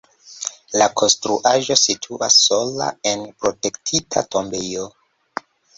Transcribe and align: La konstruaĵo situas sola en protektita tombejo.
La 0.81 0.87
konstruaĵo 1.01 1.77
situas 1.81 2.39
sola 2.49 2.89
en 3.13 3.25
protektita 3.45 4.27
tombejo. 4.37 4.93